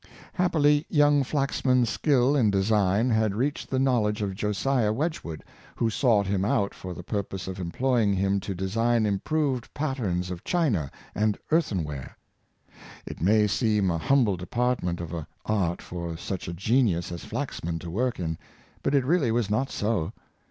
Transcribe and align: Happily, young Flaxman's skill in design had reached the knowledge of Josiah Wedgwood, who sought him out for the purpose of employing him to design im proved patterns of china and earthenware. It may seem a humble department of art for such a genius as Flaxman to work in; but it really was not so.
Happily, 0.33 0.83
young 0.89 1.23
Flaxman's 1.23 1.87
skill 1.87 2.35
in 2.35 2.49
design 2.49 3.11
had 3.11 3.35
reached 3.35 3.69
the 3.69 3.77
knowledge 3.77 4.23
of 4.23 4.33
Josiah 4.33 4.91
Wedgwood, 4.91 5.43
who 5.75 5.91
sought 5.91 6.25
him 6.25 6.43
out 6.43 6.73
for 6.73 6.95
the 6.95 7.03
purpose 7.03 7.47
of 7.47 7.59
employing 7.59 8.13
him 8.15 8.39
to 8.39 8.55
design 8.55 9.05
im 9.05 9.19
proved 9.19 9.71
patterns 9.75 10.31
of 10.31 10.43
china 10.43 10.89
and 11.13 11.37
earthenware. 11.51 12.17
It 13.05 13.21
may 13.21 13.45
seem 13.45 13.91
a 13.91 13.99
humble 13.99 14.37
department 14.37 15.01
of 15.01 15.13
art 15.45 15.83
for 15.83 16.17
such 16.17 16.47
a 16.47 16.53
genius 16.53 17.11
as 17.11 17.23
Flaxman 17.23 17.77
to 17.77 17.91
work 17.91 18.19
in; 18.19 18.39
but 18.81 18.95
it 18.95 19.05
really 19.05 19.31
was 19.31 19.51
not 19.51 19.69
so. 19.69 20.13